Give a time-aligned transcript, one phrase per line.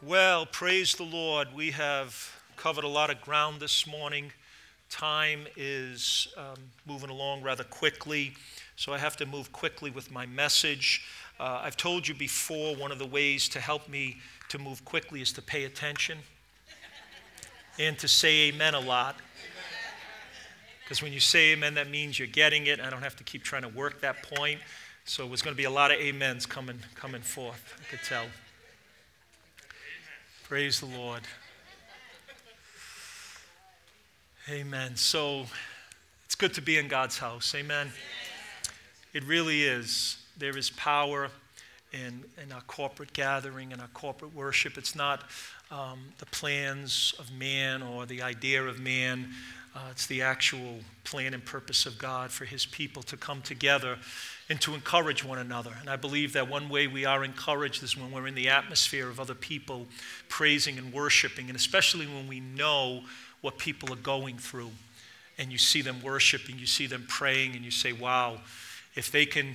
[0.00, 1.48] Well, praise the Lord.
[1.52, 4.30] We have covered a lot of ground this morning.
[4.90, 6.54] Time is um,
[6.86, 8.34] moving along rather quickly,
[8.76, 11.04] so I have to move quickly with my message.
[11.40, 14.18] Uh, I've told you before, one of the ways to help me
[14.50, 16.18] to move quickly is to pay attention
[17.80, 19.16] and to say amen a lot.
[20.84, 22.78] Because when you say amen, that means you're getting it.
[22.78, 24.60] I don't have to keep trying to work that point.
[25.06, 28.26] So there's going to be a lot of amens coming, coming forth, I could tell.
[30.48, 31.20] Praise the Lord.
[34.48, 34.96] Amen.
[34.96, 35.44] So
[36.24, 37.54] it's good to be in God's house.
[37.54, 37.92] Amen.
[39.12, 40.16] It really is.
[40.38, 41.28] There is power
[41.92, 44.78] in, in our corporate gathering and our corporate worship.
[44.78, 45.24] It's not
[45.70, 49.28] um, the plans of man or the idea of man.
[49.78, 53.96] Uh, it's the actual plan and purpose of God for his people to come together
[54.48, 55.70] and to encourage one another.
[55.78, 59.08] And I believe that one way we are encouraged is when we're in the atmosphere
[59.08, 59.86] of other people
[60.28, 63.02] praising and worshiping, and especially when we know
[63.40, 64.72] what people are going through.
[65.38, 68.38] And you see them worshiping, you see them praying, and you say, wow,
[68.96, 69.54] if they can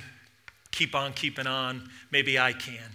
[0.72, 2.92] keep on keeping on, maybe I can.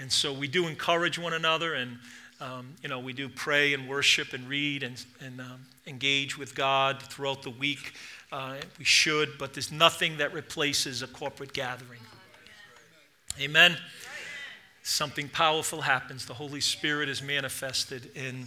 [0.00, 1.98] And so we do encourage one another, and
[2.40, 6.54] um, you know, we do pray and worship and read and, and um, engage with
[6.54, 7.94] God throughout the week.
[8.30, 12.00] Uh, we should, but there's nothing that replaces a corporate gathering.
[13.40, 13.76] Amen.
[14.82, 16.26] Something powerful happens.
[16.26, 18.46] The Holy Spirit is manifested in,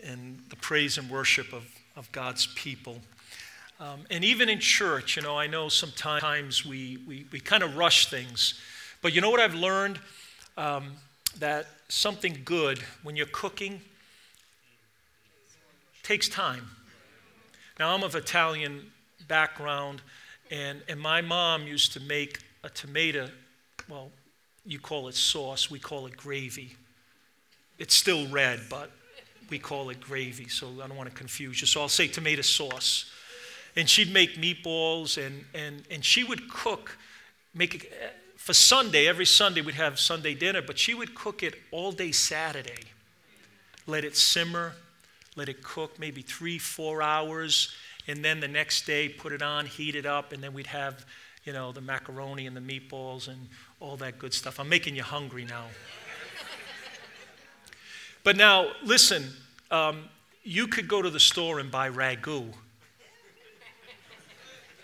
[0.00, 1.64] in the praise and worship of,
[1.96, 3.00] of God's people.
[3.80, 7.76] Um, and even in church, you know, I know sometimes we, we, we kind of
[7.76, 8.60] rush things.
[9.02, 10.00] But you know what I've learned?
[10.56, 10.92] Um,
[11.38, 13.80] that something good, when you're cooking,
[16.02, 16.66] takes time.
[17.78, 18.90] Now, I'm of Italian
[19.28, 20.02] background,
[20.50, 23.28] and, and my mom used to make a tomato,
[23.88, 24.10] well,
[24.64, 26.76] you call it sauce, we call it gravy.
[27.78, 28.90] It's still red, but
[29.48, 31.66] we call it gravy, so I don't want to confuse you.
[31.66, 33.10] So I'll say tomato sauce.
[33.76, 36.98] And she'd make meatballs, and, and, and she would cook,
[37.54, 37.92] make
[38.38, 42.12] for Sunday, every Sunday we'd have Sunday dinner, but she would cook it all day
[42.12, 42.84] Saturday.
[43.86, 44.74] Let it simmer,
[45.36, 47.74] let it cook maybe three, four hours,
[48.06, 51.04] and then the next day put it on, heat it up, and then we'd have,
[51.44, 53.48] you know, the macaroni and the meatballs and
[53.80, 54.58] all that good stuff.
[54.60, 55.64] I'm making you hungry now.
[58.22, 59.24] but now, listen,
[59.70, 60.08] um,
[60.44, 62.54] you could go to the store and buy ragu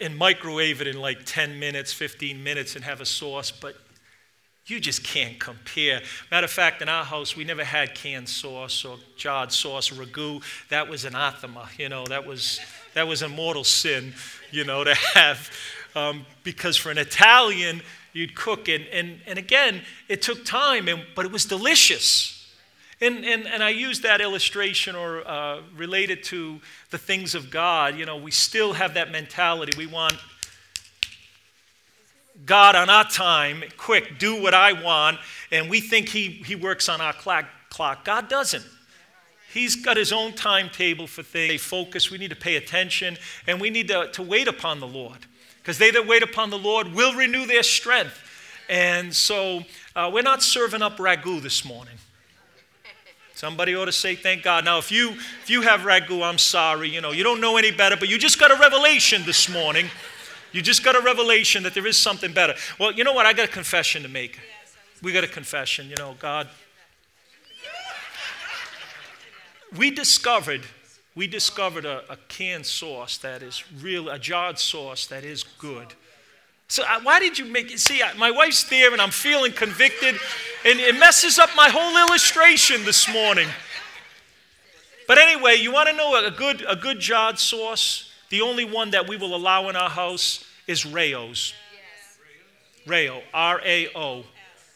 [0.00, 3.76] and microwave it in like 10 minutes, 15 minutes, and have a sauce, but
[4.66, 6.00] you just can't compare.
[6.30, 10.42] Matter of fact, in our house, we never had canned sauce or jarred sauce, ragu.
[10.70, 12.60] That was anathema, you know, that was
[12.94, 14.14] that was a mortal sin,
[14.50, 15.50] you know, to have.
[15.94, 17.82] Um, because for an Italian,
[18.12, 22.33] you'd cook, and, and, and again, it took time, and, but it was delicious.
[23.04, 26.60] And, and, and I use that illustration or uh, related to
[26.90, 27.98] the things of God.
[27.98, 29.76] You know, we still have that mentality.
[29.76, 30.14] We want
[32.46, 35.18] God on our time, quick, do what I want,
[35.52, 37.46] and we think He, he works on our clock.
[38.04, 38.64] God doesn't.
[39.52, 41.48] He's got his own timetable for things.
[41.48, 42.10] They focus.
[42.10, 43.16] We need to pay attention
[43.46, 45.18] and we need to, to wait upon the Lord
[45.58, 48.18] because they that wait upon the Lord will renew their strength.
[48.68, 49.62] And so
[49.94, 51.94] uh, we're not serving up ragu this morning.
[53.44, 54.64] Somebody ought to say thank God.
[54.64, 56.88] Now, if you if you have ragu, I'm sorry.
[56.88, 59.90] You know you don't know any better, but you just got a revelation this morning.
[60.52, 62.54] You just got a revelation that there is something better.
[62.80, 63.26] Well, you know what?
[63.26, 64.40] I got a confession to make.
[65.02, 65.90] We got a confession.
[65.90, 66.48] You know, God,
[69.76, 70.62] we discovered
[71.14, 75.88] we discovered a, a, canned sauce that is real, a jarred sauce that is good.
[76.74, 77.78] So uh, why did you make it?
[77.78, 80.16] See, my wife's there and I'm feeling convicted,
[80.64, 83.46] and it messes up my whole illustration this morning.
[85.06, 88.10] But anyway, you want to know a good, a good jarred sauce?
[88.30, 91.54] The only one that we will allow in our house is Rao's.
[92.88, 94.24] Rao, R A O,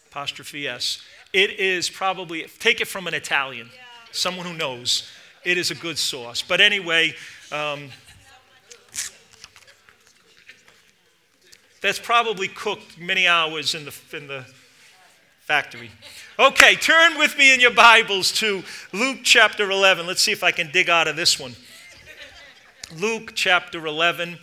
[0.08, 1.02] apostrophe S.
[1.32, 3.70] It is probably, take it from an Italian
[4.12, 5.10] someone who knows.
[5.44, 6.42] It is a good sauce.
[6.42, 7.16] But anyway,
[7.50, 7.90] um,
[11.80, 14.44] that's probably cooked many hours in the, in the
[15.40, 15.90] factory.
[16.38, 20.06] Okay, turn with me in your Bibles to Luke chapter 11.
[20.06, 21.54] Let's see if I can dig out of this one.
[22.96, 24.38] Luke chapter 11.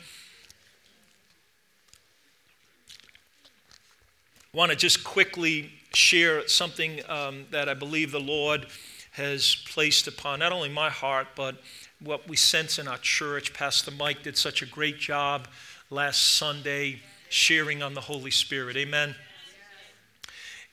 [4.53, 8.67] I want to just quickly share something um, that I believe the Lord
[9.11, 11.57] has placed upon not only my heart, but
[11.99, 13.53] what we sense in our church.
[13.53, 15.47] Pastor Mike did such a great job
[15.89, 17.01] last Sunday
[17.35, 18.77] sharing on the Holy Spirit.
[18.77, 19.13] Amen.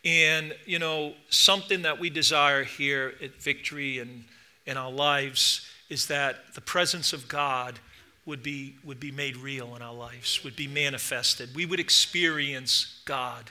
[0.04, 4.24] And, you know, something that we desire here at Victory and
[4.64, 7.80] in our lives is that the presence of God
[8.26, 11.54] would be, would be made real in our lives, would be manifested.
[11.54, 13.50] We would experience God.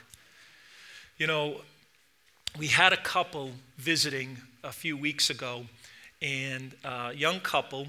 [1.18, 1.60] You know,
[2.58, 5.66] we had a couple visiting a few weeks ago,
[6.22, 7.88] and a young couple,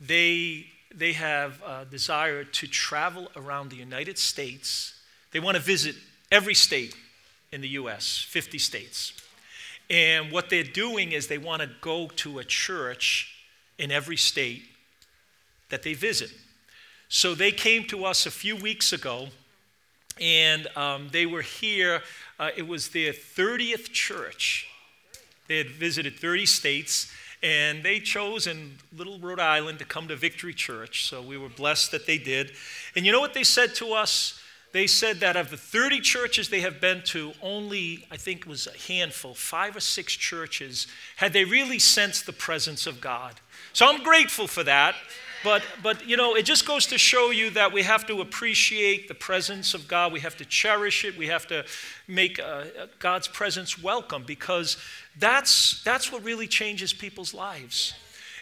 [0.00, 4.94] they, they have a desire to travel around the United States.
[5.32, 5.94] They want to visit
[6.30, 6.94] every state
[7.52, 9.12] in the U.S., 50 states.
[9.88, 13.34] And what they're doing is they want to go to a church
[13.78, 14.62] in every state
[15.68, 16.30] that they visit.
[17.08, 19.28] So they came to us a few weeks ago,
[20.20, 22.02] and um, they were here.
[22.38, 24.68] Uh, it was their 30th church.
[25.48, 27.10] They had visited 30 states,
[27.42, 31.06] and they chose in Little Rhode Island to come to Victory Church.
[31.06, 32.52] So we were blessed that they did.
[32.94, 34.40] And you know what they said to us?
[34.72, 38.46] They said that of the 30 churches they have been to, only, I think it
[38.46, 43.34] was a handful, five or six churches, had they really sensed the presence of God.
[43.72, 44.94] So I'm grateful for that.
[45.42, 49.08] But, but, you know, it just goes to show you that we have to appreciate
[49.08, 50.12] the presence of God.
[50.12, 51.16] We have to cherish it.
[51.16, 51.64] We have to
[52.06, 52.64] make uh,
[52.98, 54.76] God's presence welcome because
[55.18, 57.94] that's, that's what really changes people's lives.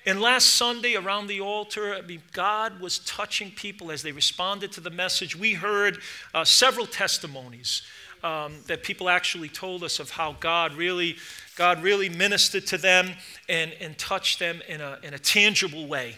[0.06, 4.72] And last Sunday around the altar, I mean, God was touching people as they responded
[4.72, 5.36] to the message.
[5.36, 5.98] We heard
[6.34, 7.82] uh, several testimonies
[8.24, 11.16] um, that people actually told us of how God really,
[11.56, 13.10] God really ministered to them
[13.48, 16.16] and, and touched them in a, in a tangible way.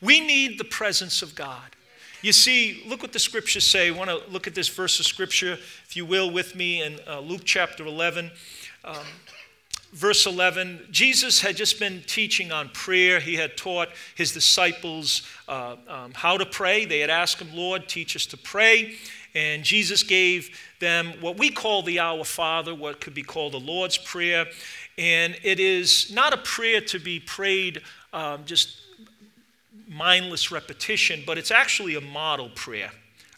[0.00, 1.74] We need the presence of God.
[2.20, 3.88] You see, look what the scriptures say.
[3.88, 6.98] I want to look at this verse of scripture, if you will, with me in
[7.06, 8.30] uh, Luke chapter 11.
[8.84, 8.96] Um,
[9.92, 13.20] verse 11, Jesus had just been teaching on prayer.
[13.20, 16.84] He had taught his disciples uh, um, how to pray.
[16.84, 18.96] They had asked him, Lord, teach us to pray.
[19.34, 23.60] And Jesus gave them what we call the Our Father, what could be called the
[23.60, 24.46] Lord's Prayer.
[24.96, 28.87] And it is not a prayer to be prayed um, just
[29.88, 32.90] mindless repetition, but it's actually a model prayer.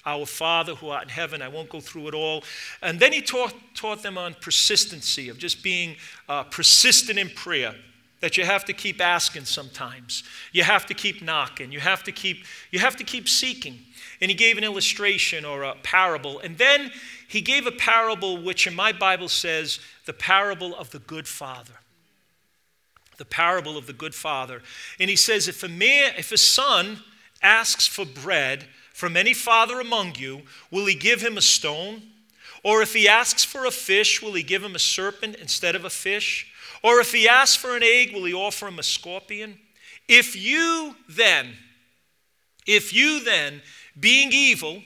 [0.06, 2.42] Our Father who art in heaven, I won't go through it all.
[2.82, 5.96] And then he taught, taught them on persistency, of just being
[6.28, 7.74] uh, persistent in prayer,
[8.20, 10.24] that you have to keep asking sometimes.
[10.52, 11.72] You have to keep knocking.
[11.72, 13.78] You have to keep, you have to keep seeking.
[14.20, 16.40] And he gave an illustration or a parable.
[16.40, 16.90] And then
[17.28, 21.74] he gave a parable which in my Bible says the parable of the good father
[23.20, 24.62] the parable of the good father.
[24.98, 27.00] And he says, if a man, if a son
[27.42, 28.64] asks for bread
[28.94, 30.40] from any father among you,
[30.70, 32.02] will he give him a stone?
[32.64, 35.84] Or if he asks for a fish, will he give him a serpent instead of
[35.84, 36.50] a fish?
[36.82, 39.58] Or if he asks for an egg, will he offer him a scorpion?
[40.08, 41.52] If you then,
[42.66, 43.60] if you then,
[43.98, 44.82] being evil,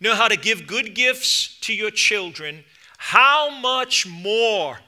[0.00, 2.62] know how to give good gifts to your children,
[2.98, 4.78] how much more,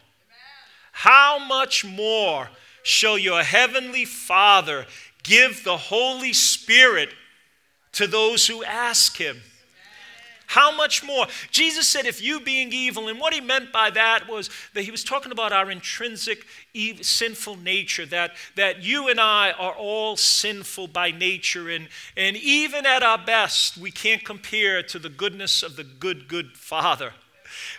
[0.93, 2.49] how much more
[2.83, 4.87] shall your heavenly Father
[5.23, 7.11] give the Holy Spirit
[7.93, 9.41] to those who ask him.
[10.47, 11.27] How much more?
[11.51, 14.91] Jesus said, if you being evil, and what he meant by that was that he
[14.91, 16.45] was talking about our intrinsic
[17.01, 21.89] sinful nature, that, that you and I are all sinful by nature, and,
[22.19, 26.53] and even at our best, we can't compare to the goodness of the good, good
[26.53, 27.15] Father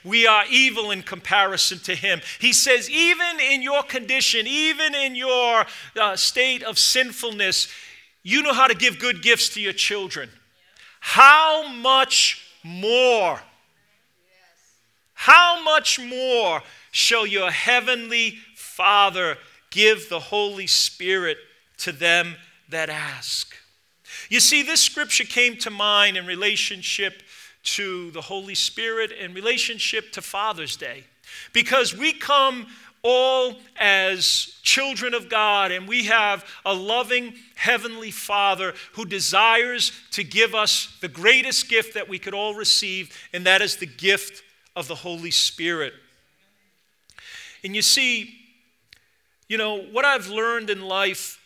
[0.04, 2.22] we are evil in comparison to him.
[2.40, 5.66] He says, even in your condition, even in your
[6.00, 7.68] uh, state of sinfulness,
[8.24, 10.30] you know how to give good gifts to your children.
[11.00, 13.40] How much more?
[15.14, 19.38] How much more shall your heavenly Father
[19.70, 21.38] give the Holy Spirit
[21.80, 22.36] to them
[22.70, 23.56] that ask?
[24.30, 27.22] You see, this scripture came to mind in relationship
[27.64, 31.06] to the Holy Spirit in relationship to Father's Day.
[31.54, 32.68] Because we come
[33.04, 40.24] all as children of God, and we have a loving Heavenly Father who desires to
[40.24, 44.42] give us the greatest gift that we could all receive, and that is the gift
[44.76, 45.94] of the Holy Spirit.
[47.64, 48.34] And you see,
[49.50, 51.40] you know, what I've learned in life,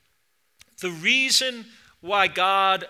[0.80, 1.64] the reason
[2.02, 2.84] why God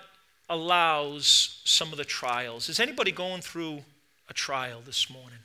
[0.48, 2.68] allows some of the trials.
[2.68, 3.82] Is anybody going through
[4.28, 5.38] a trial this morning?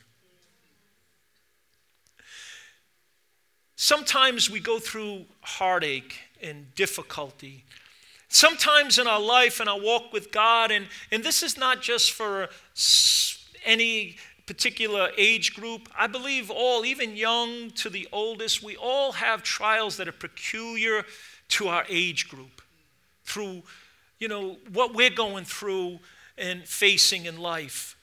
[3.75, 7.63] Sometimes we go through heartache and difficulty.
[8.27, 12.11] Sometimes in our life and our walk with God, and, and this is not just
[12.11, 12.49] for
[13.65, 15.87] any particular age group.
[15.97, 21.05] I believe all, even young to the oldest, we all have trials that are peculiar
[21.49, 22.61] to our age group
[23.23, 23.63] through
[24.19, 25.99] you know, what we're going through
[26.37, 27.97] and facing in life.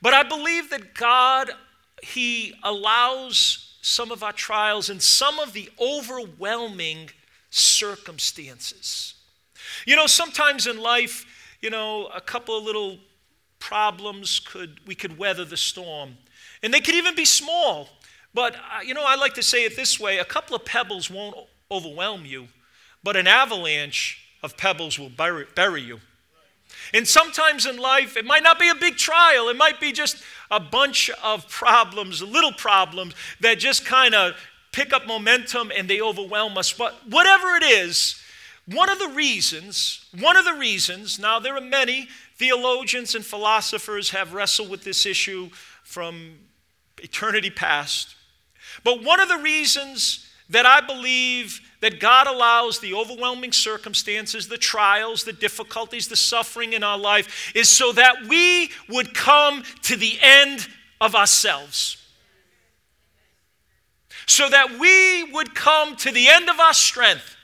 [0.00, 1.50] But I believe that God
[2.02, 7.10] He allows some of our trials and some of the overwhelming
[7.50, 9.14] circumstances.
[9.86, 11.26] You know, sometimes in life,
[11.60, 12.98] you know, a couple of little
[13.58, 16.16] problems could we could weather the storm.
[16.62, 17.88] And they could even be small.
[18.34, 21.10] But uh, you know, I like to say it this way, a couple of pebbles
[21.10, 21.36] won't
[21.70, 22.48] overwhelm you,
[23.02, 26.00] but an avalanche of pebbles will bury, bury you.
[26.94, 30.22] And sometimes in life, it might not be a big trial, it might be just
[30.50, 34.34] a bunch of problems, little problems that just kind of
[34.72, 36.72] pick up momentum and they overwhelm us.
[36.72, 38.20] But whatever it is,
[38.66, 44.10] one of the reasons, one of the reasons, now there are many theologians and philosophers
[44.10, 45.50] have wrestled with this issue
[45.82, 46.38] from
[47.02, 48.14] eternity past.
[48.84, 54.56] But one of the reasons that I believe that God allows the overwhelming circumstances, the
[54.56, 59.96] trials, the difficulties, the suffering in our life is so that we would come to
[59.96, 60.68] the end
[61.00, 61.98] of ourselves.
[64.26, 67.36] So that we would come to the end of our strength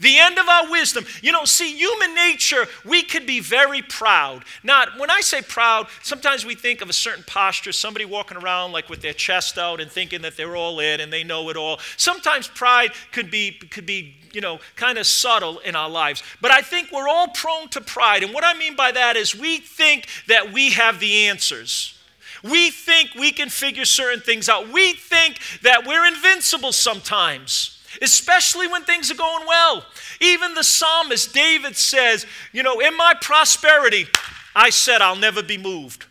[0.00, 1.04] the end of our wisdom.
[1.22, 4.44] You know, see, human nature, we could be very proud.
[4.62, 8.72] Not, when I say proud, sometimes we think of a certain posture, somebody walking around
[8.72, 11.56] like with their chest out and thinking that they're all in and they know it
[11.56, 11.80] all.
[11.96, 16.22] Sometimes pride could be, could be you know, kind of subtle in our lives.
[16.40, 18.22] But I think we're all prone to pride.
[18.22, 21.98] And what I mean by that is we think that we have the answers.
[22.42, 24.70] We think we can figure certain things out.
[24.70, 29.84] We think that we're invincible sometimes especially when things are going well.
[30.20, 34.06] Even the psalmist David says, You know, in my prosperity,
[34.54, 36.06] I said I'll never be moved.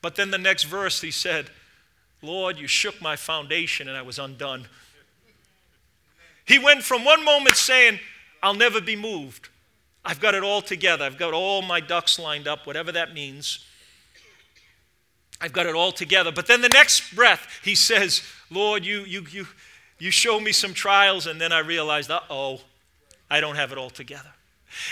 [0.00, 1.50] But then the next verse, he said,
[2.22, 4.66] Lord, you shook my foundation and I was undone.
[6.44, 8.00] He went from one moment saying,
[8.42, 9.48] I'll never be moved.
[10.04, 11.04] I've got it all together.
[11.04, 13.64] I've got all my ducks lined up, whatever that means.
[15.40, 16.32] I've got it all together.
[16.32, 19.46] But then the next breath, he says, Lord, you, you, you,
[19.98, 22.60] you show me some trials, and then I realized, uh oh,
[23.30, 24.30] I don't have it all together.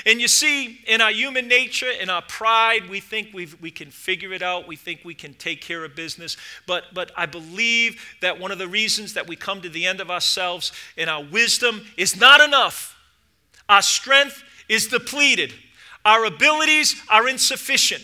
[0.06, 3.90] And you see, in our human nature, in our pride, we think we we can
[3.90, 4.66] figure it out.
[4.66, 6.36] We think we can take care of business.
[6.66, 10.00] But, but I believe that one of the reasons that we come to the end
[10.00, 12.96] of ourselves in our wisdom is not enough.
[13.68, 15.52] Our strength is depleted,
[16.04, 18.02] our abilities are insufficient.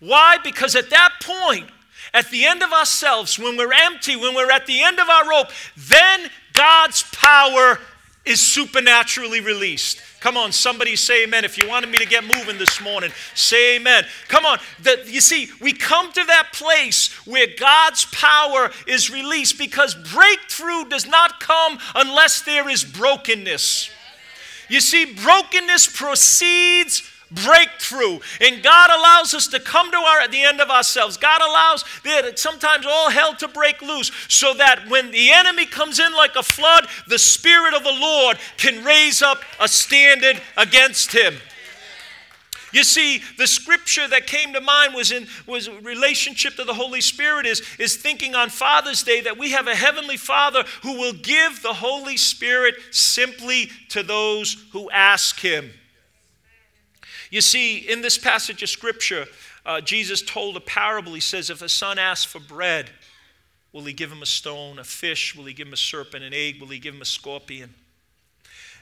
[0.00, 0.38] Why?
[0.42, 1.68] Because at that point,
[2.14, 5.28] at the end of ourselves, when we're empty, when we're at the end of our
[5.28, 7.80] rope, then God's power
[8.24, 10.00] is supernaturally released.
[10.20, 11.44] Come on, somebody say amen.
[11.44, 14.06] If you wanted me to get moving this morning, say amen.
[14.28, 14.58] Come on.
[14.80, 20.86] The, you see, we come to that place where God's power is released because breakthrough
[20.88, 23.90] does not come unless there is brokenness.
[24.70, 27.02] You see, brokenness proceeds
[27.34, 28.20] breakthrough.
[28.40, 31.16] And God allows us to come to our at the end of ourselves.
[31.16, 35.98] God allows that sometimes all hell to break loose so that when the enemy comes
[35.98, 41.12] in like a flood, the Spirit of the Lord can raise up a standard against
[41.12, 41.34] him.
[42.74, 47.00] You see, the scripture that came to mind was in was relationship to the Holy
[47.00, 51.12] Spirit is, is thinking on Father's Day that we have a heavenly Father who will
[51.12, 55.70] give the Holy Spirit simply to those who ask him.
[57.34, 59.26] You see, in this passage of Scripture,
[59.66, 61.14] uh, Jesus told a parable.
[61.14, 62.90] He says, If a son asks for bread,
[63.72, 64.78] will he give him a stone?
[64.78, 65.34] A fish?
[65.34, 66.22] Will he give him a serpent?
[66.22, 66.60] An egg?
[66.60, 67.74] Will he give him a scorpion?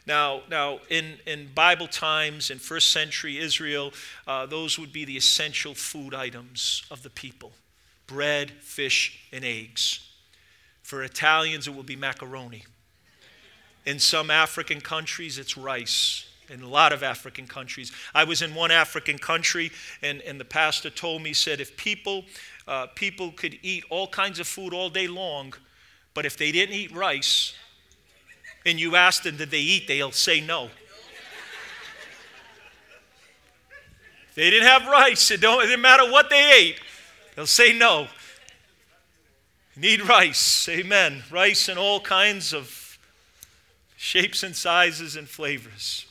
[0.07, 3.95] Now, now in, in Bible times, in first century Israel,
[4.27, 7.53] uh, those would be the essential food items of the people
[8.07, 10.11] bread, fish, and eggs.
[10.83, 12.65] For Italians, it will be macaroni.
[13.87, 17.91] In some African countries, it's rice in a lot of African countries.
[18.15, 22.25] I was in one African country, and, and the pastor told me, said, if people,
[22.69, 25.55] uh, people could eat all kinds of food all day long,
[26.15, 27.55] but if they didn't eat rice,
[28.67, 30.69] and you ask them, did they eat, they'll say no.
[34.35, 36.81] they didn't have rice, it, don't, it didn't matter what they ate,
[37.35, 38.09] they'll say no.
[39.75, 41.23] Need rice, amen.
[41.31, 42.99] Rice in all kinds of
[43.97, 46.07] shapes and sizes and flavors.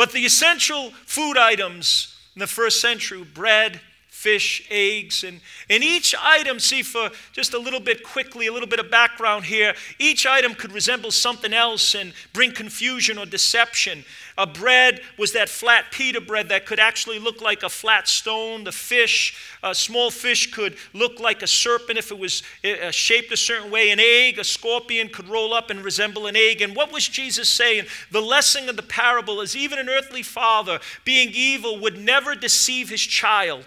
[0.00, 6.14] But the essential food items in the first century bread, fish, eggs, and, and each
[6.18, 10.24] item, see, for just a little bit quickly, a little bit of background here, each
[10.24, 14.02] item could resemble something else and bring confusion or deception.
[14.40, 18.64] A bread was that flat pita bread that could actually look like a flat stone.
[18.64, 23.30] The fish, a small fish, could look like a serpent if it was uh, shaped
[23.32, 23.90] a certain way.
[23.90, 26.62] An egg, a scorpion, could roll up and resemble an egg.
[26.62, 27.84] And what was Jesus saying?
[28.10, 32.88] The lesson of the parable is even an earthly father, being evil, would never deceive
[32.88, 33.66] his child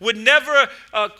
[0.00, 1.10] would never uh,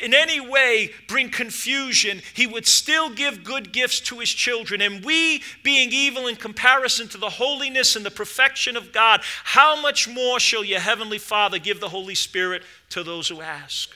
[0.00, 4.80] in any way bring confusion, he would still give good gifts to his children.
[4.80, 9.80] And we, being evil in comparison to the holiness and the perfection of God, how
[9.80, 13.90] much more shall your heavenly Father give the Holy Spirit to those who ask?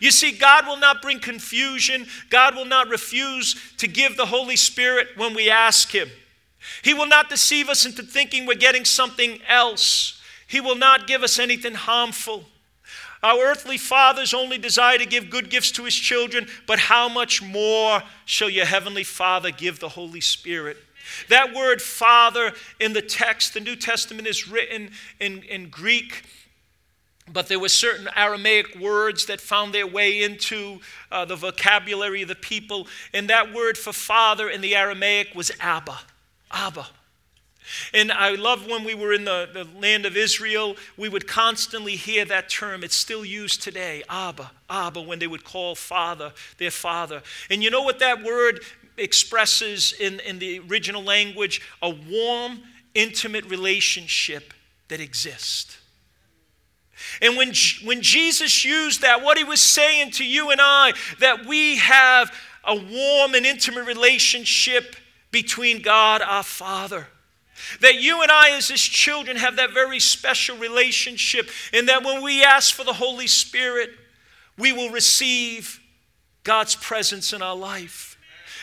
[0.00, 2.06] You see, God will not bring confusion.
[2.28, 6.08] God will not refuse to give the Holy Spirit when we ask Him.
[6.82, 10.20] He will not deceive us into thinking we're getting something else.
[10.46, 12.44] He will not give us anything harmful.
[13.22, 17.42] Our earthly fathers only desire to give good gifts to his children, but how much
[17.42, 20.78] more shall your heavenly Father give the Holy Spirit?
[21.28, 26.24] That word Father in the text, the New Testament is written in, in Greek,
[27.32, 30.80] but there were certain Aramaic words that found their way into
[31.12, 32.88] uh, the vocabulary of the people.
[33.12, 35.98] And that word for father in the Aramaic was Abba.
[36.50, 36.86] Abba.
[37.92, 41.96] And I love when we were in the, the land of Israel, we would constantly
[41.96, 42.84] hear that term.
[42.84, 47.22] It's still used today, Abba, Abba, when they would call father, their father.
[47.50, 48.60] And you know what that word
[48.96, 51.62] expresses in, in the original language?
[51.82, 52.60] A warm,
[52.94, 54.52] intimate relationship
[54.88, 55.78] that exists.
[57.22, 57.52] And when,
[57.84, 62.32] when Jesus used that, what he was saying to you and I, that we have
[62.64, 64.96] a warm and intimate relationship
[65.30, 67.06] between God our Father.
[67.80, 72.22] That you and I, as His children, have that very special relationship, and that when
[72.22, 73.90] we ask for the Holy Spirit,
[74.56, 75.80] we will receive
[76.44, 78.16] God's presence in our life.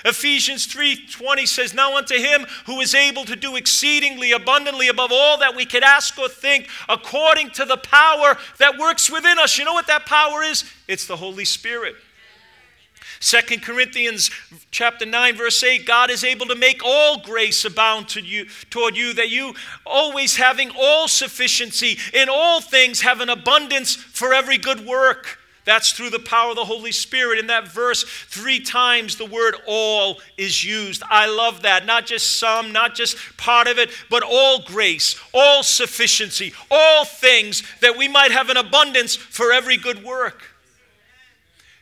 [0.05, 5.37] Ephesians 3:20 says, "Now unto him who is able to do exceedingly abundantly above all
[5.37, 9.65] that we could ask or think, according to the power that works within us." You
[9.65, 10.65] know what that power is?
[10.87, 11.95] It's the Holy Spirit.
[13.19, 14.29] Second Corinthians
[14.71, 18.95] chapter 9 verse 8 God is able to make all grace abound to you toward
[18.95, 19.53] you that you
[19.85, 25.39] always having all sufficiency in all things have an abundance for every good work.
[25.67, 27.39] That's through the power of the Holy Spirit.
[27.39, 31.03] In that verse, three times the word all is used.
[31.09, 31.85] I love that.
[31.85, 37.63] Not just some, not just part of it, but all grace, all sufficiency, all things
[37.81, 40.41] that we might have an abundance for every good work.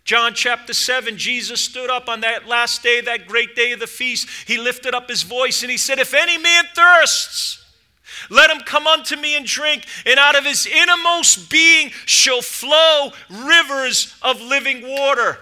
[0.06, 3.88] John chapter 7, Jesus stood up on that last day, that great day of the
[3.88, 4.30] feast.
[4.48, 7.66] He lifted up his voice and he said, If any man thirsts,
[8.30, 13.14] let him come unto me and drink, and out of his innermost being shall flow
[13.30, 15.40] rivers of living water.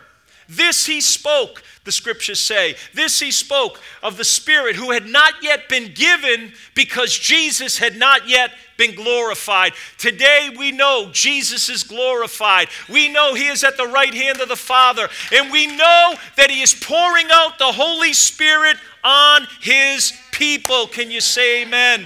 [0.56, 2.76] This he spoke, the scriptures say.
[2.94, 7.98] This he spoke of the Spirit who had not yet been given because Jesus had
[7.98, 9.74] not yet been glorified.
[9.98, 12.68] Today we know Jesus is glorified.
[12.90, 15.08] We know he is at the right hand of the Father.
[15.32, 20.88] And we know that he is pouring out the Holy Spirit on his people.
[20.88, 22.06] Can you say amen?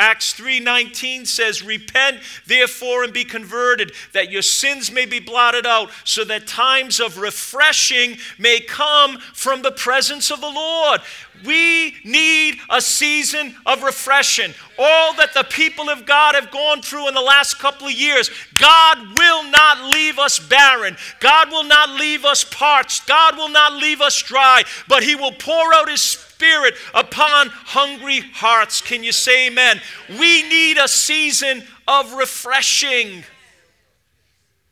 [0.00, 5.92] Acts 3:19 says, "Repent therefore and be converted, that your sins may be blotted out,
[6.04, 11.02] so that times of refreshing may come from the presence of the Lord."
[11.44, 14.54] We need a season of refreshing.
[14.82, 18.30] All that the people of God have gone through in the last couple of years,
[18.56, 20.96] God will not leave us barren.
[21.18, 23.06] God will not leave us parched.
[23.06, 28.20] God will not leave us dry, but He will pour out His Spirit upon hungry
[28.32, 28.80] hearts.
[28.80, 29.82] Can you say amen?
[30.08, 33.24] We need a season of refreshing.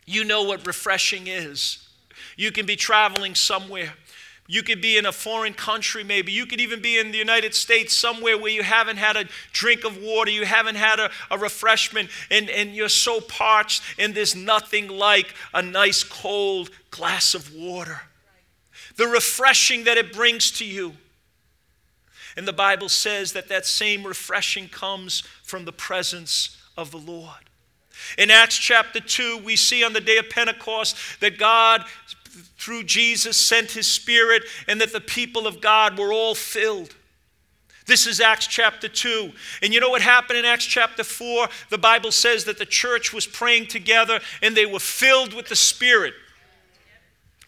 [0.07, 1.87] You know what refreshing is.
[2.39, 3.93] You can be traveling somewhere.
[4.51, 6.33] You could be in a foreign country, maybe.
[6.33, 9.85] You could even be in the United States somewhere where you haven't had a drink
[9.85, 14.35] of water, you haven't had a, a refreshment, and, and you're so parched, and there's
[14.35, 18.01] nothing like a nice cold glass of water.
[18.97, 20.95] The refreshing that it brings to you.
[22.35, 27.49] And the Bible says that that same refreshing comes from the presence of the Lord.
[28.17, 31.85] In Acts chapter 2, we see on the day of Pentecost that God,
[32.59, 36.95] through Jesus, sent his Spirit and that the people of God were all filled.
[37.87, 39.33] This is Acts chapter 2.
[39.63, 41.49] And you know what happened in Acts chapter 4?
[41.71, 45.57] The Bible says that the church was praying together and they were filled with the
[45.57, 46.13] Spirit.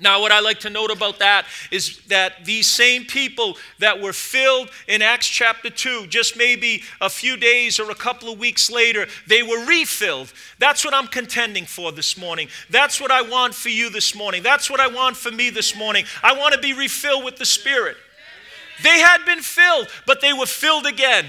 [0.01, 4.15] Now, what I like to note about that is that these same people that were
[4.15, 8.71] filled in Acts chapter 2, just maybe a few days or a couple of weeks
[8.71, 10.33] later, they were refilled.
[10.59, 12.49] That's what I'm contending for this morning.
[12.71, 14.43] That's what I want for you this morning.
[14.43, 16.07] That's what I want for me this morning.
[16.23, 17.99] I want to be refilled with the Spirit.
[18.83, 21.27] They had been filled, but they were filled again.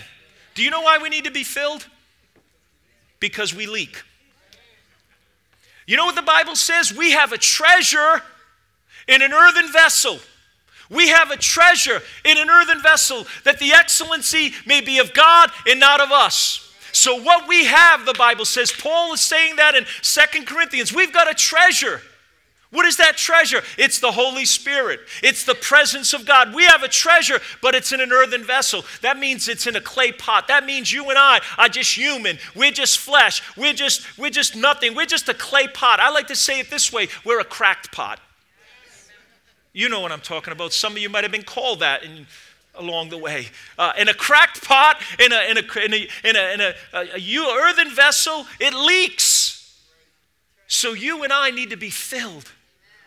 [0.55, 1.85] Do you know why we need to be filled?
[3.19, 4.01] Because we leak.
[5.85, 6.93] You know what the Bible says?
[6.95, 8.21] We have a treasure
[9.11, 10.19] in an earthen vessel.
[10.89, 15.51] We have a treasure in an earthen vessel that the excellency may be of God
[15.67, 16.69] and not of us.
[16.93, 21.13] So, what we have, the Bible says, Paul is saying that in Second Corinthians, we've
[21.13, 22.01] got a treasure.
[22.71, 23.61] What is that treasure?
[23.77, 25.01] It's the Holy Spirit.
[25.21, 26.53] It's the presence of God.
[26.53, 28.85] We have a treasure, but it's in an earthen vessel.
[29.01, 30.47] That means it's in a clay pot.
[30.47, 32.39] That means you and I are just human.
[32.55, 33.41] We're just flesh.
[33.57, 34.95] We're just we're just nothing.
[34.95, 35.99] We're just a clay pot.
[35.99, 38.19] I like to say it this way, we're a cracked pot.
[39.73, 40.73] You know what I'm talking about.
[40.73, 42.27] Some of you might have been called that in,
[42.75, 43.47] along the way.
[43.77, 46.73] Uh, in a cracked pot, in a, in a, in a, in a, in a,
[46.93, 49.79] a, a earthen vessel, it leaks.
[50.67, 52.51] So you and I need to be filled.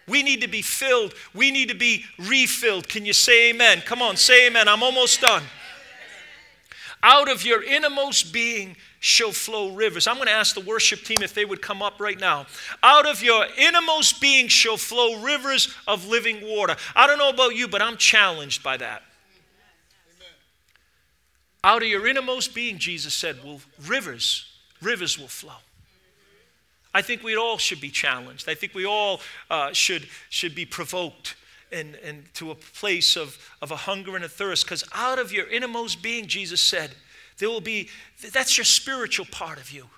[0.07, 1.15] We need to be filled.
[1.35, 2.89] We need to be refilled.
[2.89, 3.81] Can you say amen?
[3.81, 4.69] Come on, say amen.
[4.69, 5.43] I'm almost done.
[7.03, 10.07] Out of your innermost being shall flow rivers.
[10.07, 12.47] I'm going to ask the worship team if they would come up right now.
[12.83, 16.75] Out of your innermost being shall flow rivers of living water.
[16.97, 19.03] I don't know about you, but I'm challenged by that.
[21.63, 24.47] Out of your innermost being, Jesus said, will rivers,
[24.81, 25.61] rivers will flow.
[26.95, 28.49] I think we all should be challenged.
[28.49, 31.37] I think we all uh, should, should be provoked
[31.71, 34.65] and, and to a place of, of a hunger and a thirst.
[34.65, 36.93] Because out of your innermost being, Jesus said,
[37.39, 37.89] there will be,
[38.33, 39.89] that's your spiritual part of you.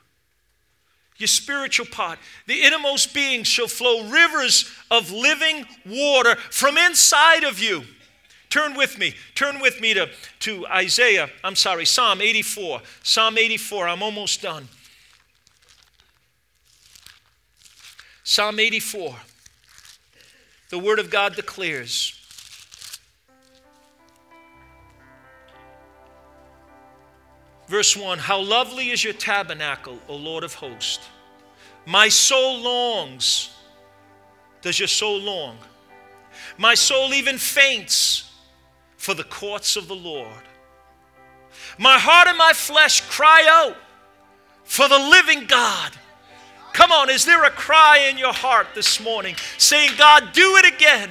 [1.19, 2.19] Your spiritual part.
[2.47, 7.85] The innermost being shall flow rivers of living water from inside of you.
[8.51, 9.15] Turn with me.
[9.35, 10.09] Turn with me to,
[10.41, 11.31] to Isaiah.
[11.43, 12.81] I'm sorry, Psalm 84.
[13.03, 13.89] Psalm 84.
[13.89, 14.69] I'm almost done.
[18.23, 19.17] Psalm 84.
[20.71, 22.16] The Word of God declares
[27.69, 31.09] Verse 1 How lovely is your tabernacle, O Lord of hosts!
[31.85, 33.51] My soul longs.
[34.63, 35.59] Does your soul long?
[36.59, 38.33] My soul even faints
[38.97, 40.43] for the courts of the Lord.
[41.79, 43.77] My heart and my flesh cry out
[44.65, 45.93] for the living God.
[46.73, 50.75] Come on, is there a cry in your heart this morning saying, God, do it
[50.75, 51.11] again?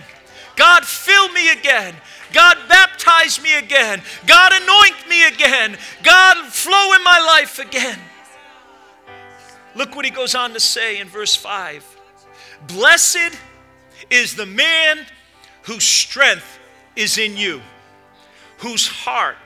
[0.56, 1.96] God, fill me again.
[2.34, 2.58] God,
[3.06, 4.02] baptize me again.
[4.28, 5.78] God, anoint me again.
[6.04, 8.00] God, flow in my life again.
[9.76, 11.84] Look what he goes on to say in verse 5
[12.68, 13.38] Blessed
[14.10, 15.06] is the man
[15.64, 16.60] whose strength
[16.96, 17.62] is in you,
[18.60, 19.38] whose heart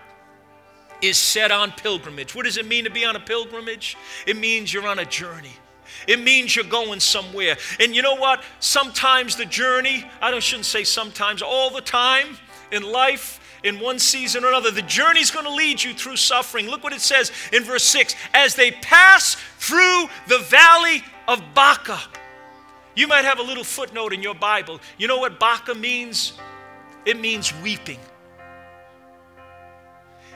[1.01, 2.35] is set on pilgrimage.
[2.35, 3.97] What does it mean to be on a pilgrimage?
[4.27, 5.53] It means you're on a journey.
[6.07, 7.57] It means you're going somewhere.
[7.79, 8.43] And you know what?
[8.59, 12.37] Sometimes the journey, I shouldn't say sometimes, all the time
[12.71, 16.67] in life, in one season or another, the journey's going to lead you through suffering.
[16.67, 21.99] Look what it says in verse 6 as they pass through the valley of Baca.
[22.95, 24.79] You might have a little footnote in your Bible.
[24.97, 26.33] You know what Baca means?
[27.05, 27.99] It means weeping.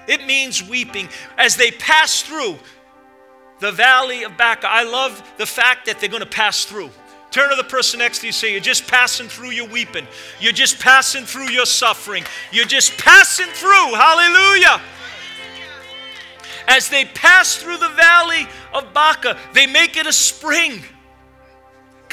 [0.08, 1.10] It means weeping.
[1.38, 2.58] As they pass through,
[3.60, 4.68] the valley of Baca.
[4.70, 6.90] I love the fact that they're going to pass through.
[7.34, 10.06] Turn to the person next to you say, You're just passing through your weeping.
[10.40, 12.24] You're just passing through your suffering.
[12.52, 13.96] You're just passing through.
[13.96, 14.80] Hallelujah.
[16.68, 20.84] As they pass through the valley of Baca, they make it a spring.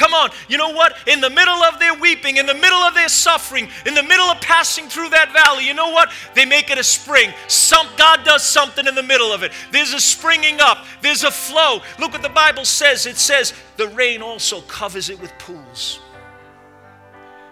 [0.01, 0.97] Come on, you know what?
[1.07, 4.25] In the middle of their weeping, in the middle of their suffering, in the middle
[4.25, 6.11] of passing through that valley, you know what?
[6.35, 7.35] They make it a spring.
[7.49, 9.53] Some, God does something in the middle of it.
[9.73, 11.83] There's a springing up, there's a flow.
[11.99, 16.01] Look what the Bible says it says, the rain also covers it with pools.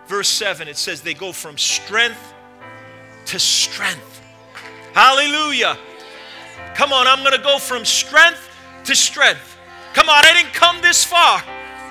[0.06, 2.32] Verse 7, it says, they go from strength
[3.26, 4.22] to strength.
[4.94, 5.76] Hallelujah.
[6.74, 8.40] Come on, I'm going to go from strength
[8.84, 9.58] to strength.
[9.92, 11.42] Come on, I didn't come this far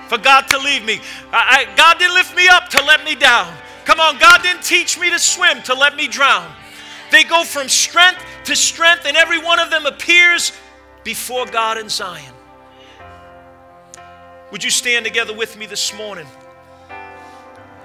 [0.07, 0.99] for God to leave me.
[1.31, 3.53] I, I, God didn't lift me up to let me down.
[3.85, 6.51] Come on, God didn't teach me to swim to let me drown.
[7.11, 10.51] They go from strength to strength, and every one of them appears
[11.03, 12.33] before God in Zion.
[14.51, 16.27] Would you stand together with me this morning?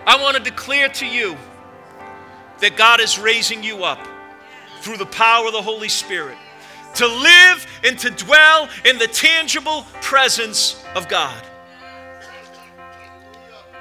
[0.07, 1.37] I want to declare to you
[2.61, 4.05] that God is raising you up
[4.81, 6.37] through the power of the Holy Spirit
[6.95, 11.43] to live and to dwell in the tangible presence of God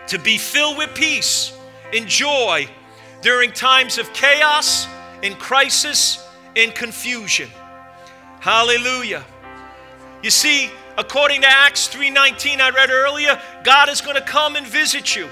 [0.08, 1.54] to be filled with peace
[1.94, 2.68] and joy
[3.22, 4.88] during times of chaos
[5.24, 7.50] and crisis and confusion.
[8.40, 9.24] Hallelujah.
[10.24, 14.66] You see, according to Acts 3:19 I read earlier, God is going to come and
[14.66, 15.28] visit you.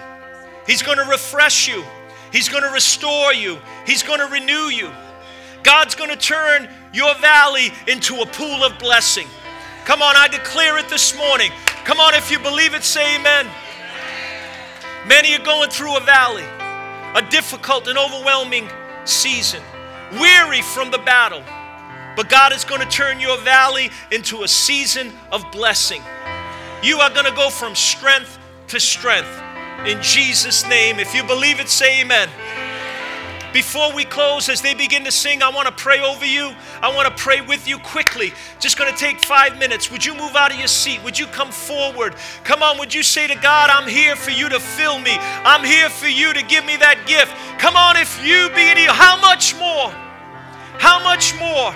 [0.67, 1.83] He's going to refresh you.
[2.31, 3.57] He's going to restore you.
[3.85, 4.91] He's going to renew you.
[5.63, 9.27] God's going to turn your valley into a pool of blessing.
[9.85, 11.51] Come on, I declare it this morning.
[11.83, 13.47] Come on, if you believe it, say amen.
[15.09, 16.45] Many are going through a valley,
[17.15, 18.69] a difficult and overwhelming
[19.05, 19.59] season,
[20.21, 21.43] weary from the battle.
[22.15, 26.03] but God is going to turn your valley into a season of blessing.
[26.83, 29.29] You are going to go from strength to strength.
[29.85, 30.99] In Jesus' name.
[30.99, 32.29] If you believe it, say amen.
[33.53, 36.53] Before we close, as they begin to sing, I want to pray over you.
[36.81, 38.31] I want to pray with you quickly.
[38.59, 39.91] Just going to take five minutes.
[39.91, 41.03] Would you move out of your seat?
[41.03, 42.15] Would you come forward?
[42.43, 45.15] Come on, would you say to God, I'm here for you to fill me.
[45.17, 47.33] I'm here for you to give me that gift.
[47.59, 49.89] Come on, if you be in here, how much more?
[50.77, 51.75] How much more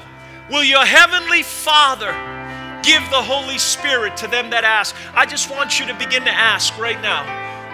[0.51, 2.13] will your heavenly Father
[2.83, 4.95] give the Holy Spirit to them that ask?
[5.15, 7.25] I just want you to begin to ask right now.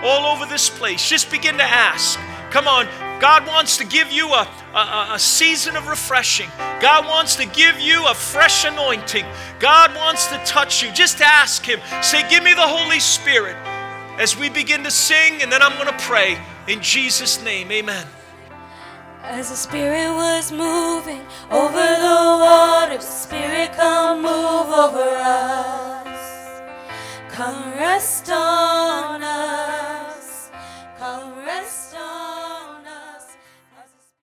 [0.04, 2.18] All over this place, just begin to ask.
[2.52, 2.88] Come on,
[3.20, 6.50] God wants to give you a, a, a, season of refreshing.
[6.82, 9.26] God wants to give you a fresh anointing.
[9.60, 10.92] God wants to touch you.
[10.94, 11.80] Just ask Him.
[12.02, 13.56] Say, Give me the Holy Spirit
[14.18, 17.72] as we begin to sing, and then I'm going to pray in Jesus' name.
[17.72, 18.08] Amen.
[19.22, 26.62] As the Spirit was moving over the waters, Spirit, come move over us.
[27.30, 29.99] Come rest on us.